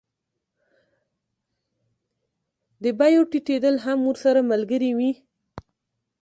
[2.83, 5.11] د بیو ټیټېدل هم ورسره ملګري وي